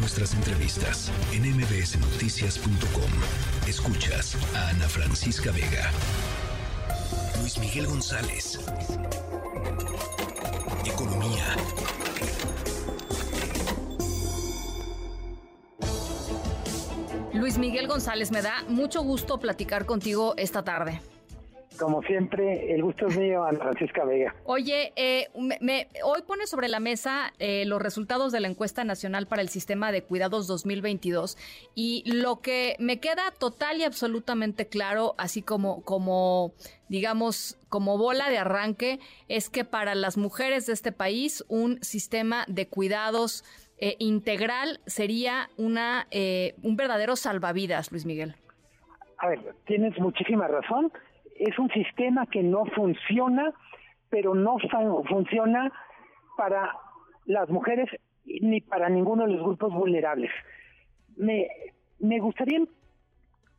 [0.00, 3.68] nuestras entrevistas en mbsnoticias.com.
[3.68, 5.90] Escuchas a Ana Francisca Vega.
[7.40, 8.58] Luis Miguel González.
[10.86, 11.56] Economía.
[17.34, 21.00] Luis Miguel González, me da mucho gusto platicar contigo esta tarde.
[21.80, 24.34] Como siempre, el gusto es mío, Ana Francisca Vega.
[24.44, 25.28] Oye, eh,
[25.62, 29.48] me, hoy pone sobre la mesa eh, los resultados de la encuesta nacional para el
[29.48, 31.38] sistema de cuidados 2022
[31.74, 36.52] y lo que me queda total y absolutamente claro, así como, como
[36.90, 42.44] digamos, como bola de arranque, es que para las mujeres de este país un sistema
[42.46, 43.42] de cuidados
[43.78, 46.06] eh, integral sería una
[46.62, 48.34] un verdadero salvavidas, Luis Miguel.
[49.16, 50.92] A ver, tienes muchísima razón
[51.40, 53.52] es un sistema que no funciona,
[54.10, 54.58] pero no
[55.08, 55.72] funciona
[56.36, 56.76] para
[57.24, 57.88] las mujeres
[58.24, 60.30] ni para ninguno de los grupos vulnerables.
[61.16, 61.48] Me,
[61.98, 62.60] me gustaría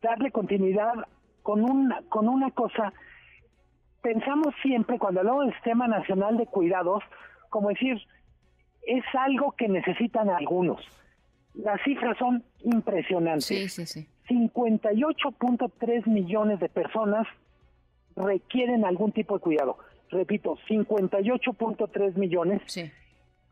[0.00, 0.92] darle continuidad
[1.42, 2.92] con una, con una cosa.
[4.00, 7.02] Pensamos siempre, cuando hablamos del Sistema Nacional de Cuidados,
[7.50, 8.00] como decir,
[8.82, 10.80] es algo que necesitan algunos.
[11.54, 13.46] Las cifras son impresionantes.
[13.46, 14.08] Sí, sí, sí.
[14.28, 17.26] 58.3 millones de personas
[18.16, 19.78] requieren algún tipo de cuidado.
[20.10, 22.60] Repito, 58.3 millones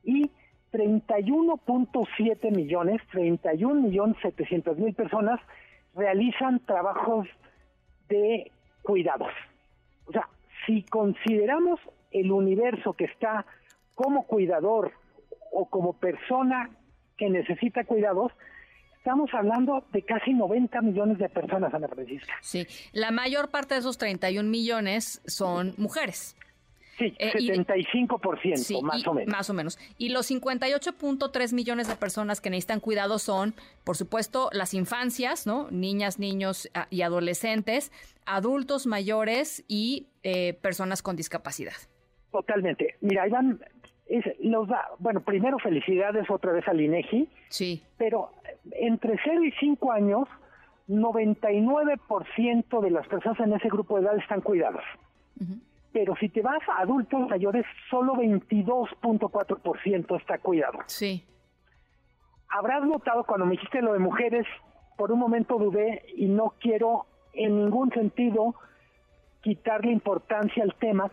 [0.04, 0.30] y
[0.72, 5.40] 31.7 millones, 31 millones 700 mil personas
[5.94, 7.26] realizan trabajos
[8.08, 8.52] de
[8.82, 9.32] cuidados.
[10.06, 10.28] O sea,
[10.66, 11.80] si consideramos
[12.10, 13.46] el universo que está
[13.94, 14.92] como cuidador
[15.52, 16.70] o como persona
[17.16, 18.32] que necesita cuidados,
[19.00, 22.34] Estamos hablando de casi 90 millones de personas, Ana Francisca.
[22.42, 26.36] Sí, la mayor parte de esos 31 millones son mujeres.
[26.98, 29.32] Sí, 75%, eh, más o menos.
[29.32, 29.78] Más o menos.
[29.96, 35.70] Y los 58.3 millones de personas que necesitan cuidado son, por supuesto, las infancias, ¿no?
[35.70, 37.92] Niñas, niños y adolescentes,
[38.26, 41.72] adultos mayores y eh, personas con discapacidad.
[42.30, 42.96] Totalmente.
[43.00, 43.60] Mira, Iván,
[44.10, 47.30] es, los da, bueno, primero felicidades otra vez al INEGI.
[47.48, 47.82] Sí.
[47.96, 48.32] Pero
[48.72, 50.28] entre 0 y 5 años,
[50.88, 54.82] 99% de las personas en ese grupo de edad están cuidadas.
[55.92, 60.80] Pero si te vas a adultos mayores, solo 22.4% está cuidado.
[60.86, 61.24] Sí.
[62.48, 64.44] Habrás notado cuando me dijiste lo de mujeres,
[64.96, 68.56] por un momento dudé y no quiero en ningún sentido
[69.40, 71.10] quitarle importancia al tema,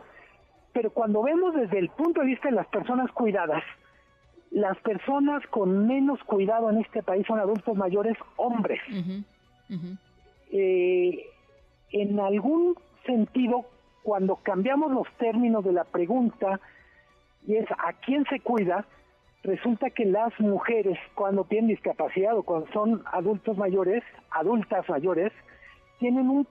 [0.73, 3.63] pero cuando vemos desde el punto de vista de las personas cuidadas,
[4.51, 8.81] las personas con menos cuidado en este país son adultos mayores hombres.
[10.51, 11.25] Eh,
[11.91, 12.75] en algún
[13.05, 13.65] sentido,
[14.03, 16.59] cuando cambiamos los términos de la pregunta,
[17.45, 18.85] y es a quién se cuida,
[19.43, 25.31] resulta que las mujeres cuando tienen discapacidad o cuando son adultos mayores, adultas mayores,
[25.99, 26.47] tienen un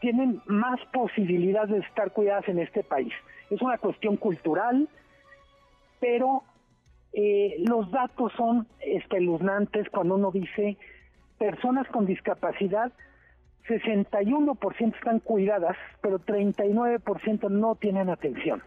[0.00, 3.12] tienen más posibilidades de estar cuidadas en este país.
[3.50, 4.88] Es una cuestión cultural,
[6.00, 6.42] pero
[7.12, 10.78] eh, los datos son espeluznantes cuando uno dice
[11.38, 12.92] personas con discapacidad,
[13.68, 18.62] 61% están cuidadas, pero 39% no tienen atención.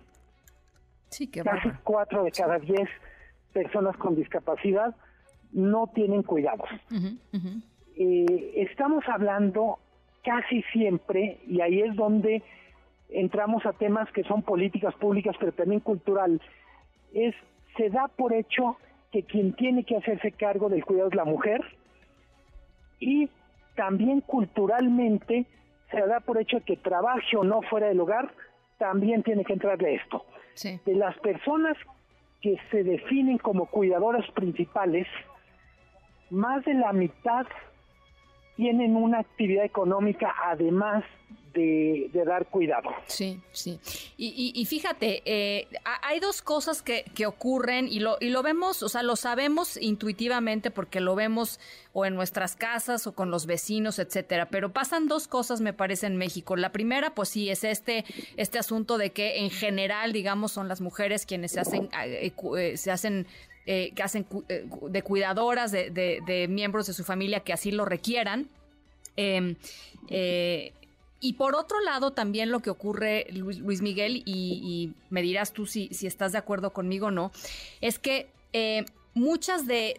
[1.09, 2.88] Sí, qué Casi 4 de cada 10
[3.53, 4.95] personas con discapacidad
[5.51, 6.69] no tienen cuidados.
[7.97, 9.79] Eh, estamos hablando
[10.23, 12.44] casi siempre, y ahí es donde
[13.09, 16.41] entramos a temas que son políticas públicas, pero también cultural,
[17.13, 17.34] es
[17.77, 18.77] se da por hecho
[19.11, 21.61] que quien tiene que hacerse cargo del cuidado es la mujer
[22.99, 23.29] y
[23.75, 25.45] también culturalmente
[25.91, 28.33] se da por hecho que trabaje o no fuera del hogar,
[28.77, 30.25] también tiene que entrarle esto.
[30.85, 31.77] De las personas
[32.41, 35.07] que se definen como cuidadoras principales,
[36.29, 37.45] más de la mitad
[38.55, 41.03] tienen una actividad económica además
[41.55, 42.89] de, dar cuidado.
[43.07, 43.79] Sí, sí.
[44.17, 45.67] Y, fíjate, eh,
[46.01, 49.77] hay dos cosas que, que, ocurren y lo, y lo vemos, o sea, lo sabemos
[49.77, 51.59] intuitivamente porque lo vemos
[51.93, 54.47] o en nuestras casas o con los vecinos, etcétera.
[54.47, 56.55] Pero pasan dos cosas, me parece, en México.
[56.55, 58.03] La primera, pues sí, es este,
[58.37, 62.78] este asunto de que en general, digamos, son las mujeres quienes se hacen, eh, eh,
[62.78, 63.28] se hacen
[63.66, 68.47] que hacen de cuidadoras de, de, miembros de su familia que así lo requieran.
[69.17, 69.56] Em,
[70.09, 70.73] eh,
[71.20, 75.88] y por otro lado, también lo que ocurre, Luis, Miguel, y, me dirás tú si,
[75.91, 77.32] si, estás de acuerdo conmigo o no,
[77.82, 79.97] es que eh, muchas de,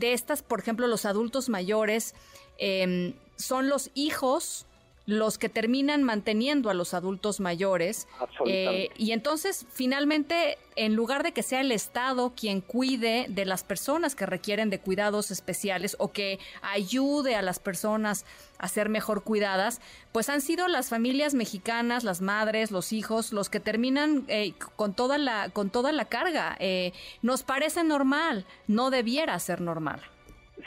[0.00, 2.14] estas, por ejemplo, los adultos mayores,
[2.58, 4.66] em, son los hijos
[5.08, 8.06] los que terminan manteniendo a los adultos mayores.
[8.44, 13.64] Eh, y entonces, finalmente, en lugar de que sea el Estado quien cuide de las
[13.64, 18.26] personas que requieren de cuidados especiales o que ayude a las personas
[18.58, 19.80] a ser mejor cuidadas,
[20.12, 24.92] pues han sido las familias mexicanas, las madres, los hijos, los que terminan eh, con
[24.92, 26.54] toda la con toda la carga.
[26.60, 30.02] Eh, nos parece normal, no debiera ser normal.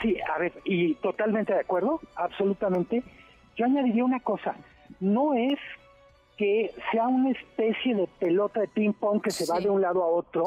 [0.00, 3.04] Sí, a ver, y totalmente de acuerdo, absolutamente
[3.56, 4.54] yo añadiría una cosa,
[5.00, 5.58] no es
[6.36, 10.02] que sea una especie de pelota de ping pong que se va de un lado
[10.02, 10.46] a otro.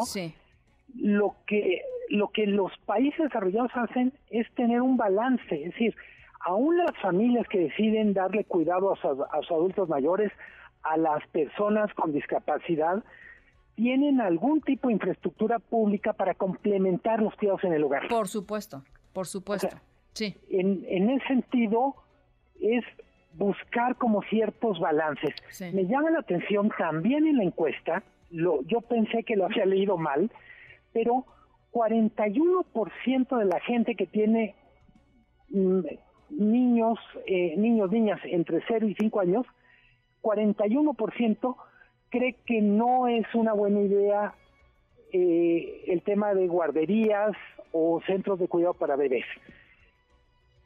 [0.96, 5.96] Lo que lo que los países desarrollados hacen es tener un balance, es decir,
[6.40, 10.31] aún las familias que deciden darle cuidado a, a sus adultos mayores,
[10.84, 13.04] a las personas con discapacidad,
[13.75, 18.07] tienen algún tipo de infraestructura pública para complementar los cuidados en el hogar.
[18.07, 19.69] Por supuesto, por supuesto.
[20.13, 20.36] sí.
[20.50, 21.96] En, en ese sentido,
[22.62, 22.84] es
[23.34, 25.34] buscar como ciertos balances.
[25.74, 29.98] Me llama la atención también en la encuesta, lo, yo pensé que lo había leído
[29.98, 30.31] mal,
[30.94, 31.25] pero
[31.72, 34.56] 41% de la gente que tiene
[35.50, 35.81] mm,
[36.30, 36.98] niños,
[37.28, 39.46] eh, niños, niñas entre 0 y 5 años,
[40.22, 41.56] 41%
[42.10, 44.34] cree que no es una buena idea
[45.12, 47.36] eh, el tema de guarderías
[47.72, 49.25] o centros de cuidado para bebés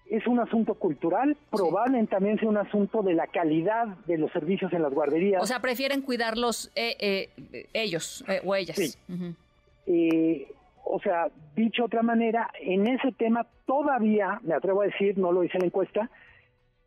[0.09, 4.73] es un asunto cultural, probablemente también sea un asunto de la calidad de los servicios
[4.73, 5.41] en las guarderías.
[5.41, 8.75] O sea, prefieren cuidarlos eh, eh, ellos eh, o ellas.
[8.75, 10.47] Sí.
[10.83, 15.31] o sea, dicho de otra manera, en ese tema todavía, me atrevo a decir, no
[15.31, 16.09] lo hice en la encuesta,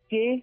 [0.09, 0.43] que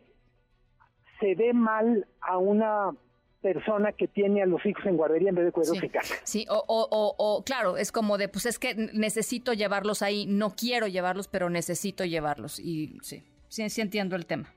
[1.20, 2.92] se ve mal a una
[3.42, 5.90] persona que tiene a los hijos en guardería en vez de cuidados sí.
[5.90, 6.16] casa.
[6.24, 10.52] Sí, o, o, o, claro, es como de, pues es que necesito llevarlos ahí, no
[10.52, 12.60] quiero llevarlos, pero necesito llevarlos.
[12.60, 14.54] Y sí, sí, sí entiendo el tema.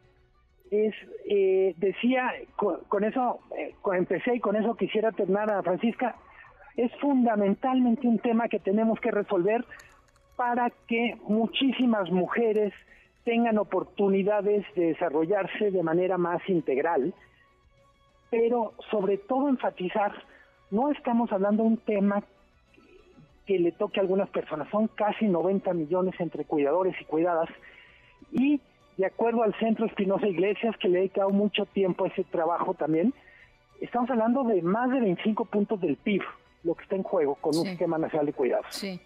[0.70, 0.94] Es,
[1.26, 6.16] eh, decía, con, eso eh, empecé y con eso quisiera terminar a Francisca,
[6.76, 9.64] es fundamentalmente un tema que tenemos que resolver
[10.36, 12.72] para que muchísimas mujeres
[13.24, 17.14] tengan oportunidades de desarrollarse de manera más integral
[18.32, 20.10] pero sobre todo enfatizar,
[20.70, 22.24] no estamos hablando de un tema
[23.46, 27.50] que le toque a algunas personas, son casi 90 millones entre cuidadores y cuidadas,
[28.32, 28.58] y
[28.96, 32.72] de acuerdo al Centro Espinosa Iglesias, que le he dedicado mucho tiempo a ese trabajo
[32.72, 33.12] también,
[33.82, 36.22] estamos hablando de más de 25 puntos del PIB,
[36.64, 38.66] lo que está en juego con un sistema nacional de cuidados.
[38.70, 38.98] Sí.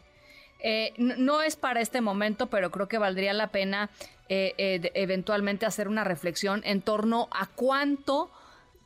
[0.61, 3.91] Eh, no es para este momento, pero creo que valdría la pena
[4.29, 8.31] eh, eh, eventualmente hacer una reflexión en torno a cuánto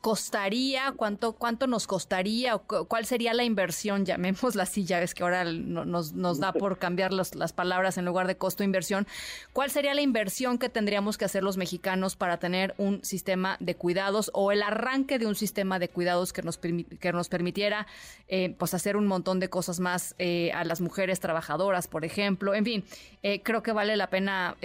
[0.01, 5.23] costaría, cuánto, cuánto nos costaría, o cuál sería la inversión, llamémosla así, ya ves que
[5.23, 9.07] ahora nos, nos da por cambiar las palabras en lugar de costo-inversión,
[9.53, 13.75] cuál sería la inversión que tendríamos que hacer los mexicanos para tener un sistema de
[13.75, 17.85] cuidados o el arranque de un sistema de cuidados que nos, que nos permitiera
[18.27, 22.55] eh, pues hacer un montón de cosas más eh, a las mujeres trabajadoras, por ejemplo,
[22.55, 22.83] en fin,
[23.23, 24.55] eh, creo que vale la pena...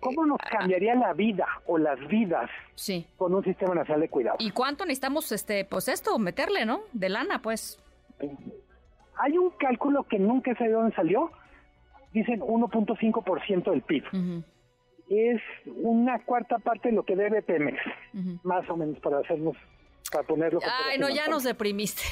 [0.00, 3.06] ¿Cómo nos cambiaría la vida o las vidas sí.
[3.16, 4.44] con un sistema nacional de cuidados?
[4.66, 6.80] Cuánto necesitamos, este, pues esto, meterle, ¿no?
[6.92, 7.78] De lana, pues.
[8.18, 11.30] Hay un cálculo que nunca sé de dónde salió.
[12.12, 14.42] Dicen 1.5% del PIB.
[15.08, 17.78] Es una cuarta parte de lo que debe Pemex,
[18.42, 19.56] más o menos, para hacernos
[20.10, 20.58] para ponerlo.
[20.84, 22.02] Ay, no, ya nos deprimiste.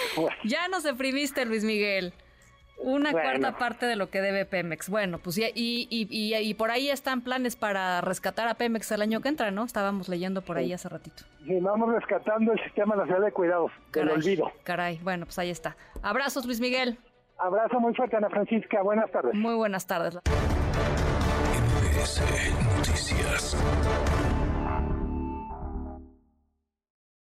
[0.44, 2.12] ya nos deprimiste, Luis Miguel.
[2.78, 4.90] Una cuarta parte de lo que debe Pemex.
[4.90, 9.02] Bueno, pues y, y, y, y, por ahí están planes para rescatar a Pemex el
[9.02, 9.64] año que entra, ¿no?
[9.64, 11.24] Estábamos leyendo por ahí hace ratito.
[11.44, 14.52] Sí, vamos rescatando el Sistema Nacional de Cuidados, del olvido.
[14.64, 15.76] Caray, bueno, pues ahí está.
[16.02, 16.98] Abrazos, Luis Miguel.
[17.38, 18.82] Abrazo muy fuerte, Ana Francisca.
[18.82, 19.34] Buenas tardes.
[19.34, 20.18] Muy buenas tardes.
[22.76, 23.56] Noticias.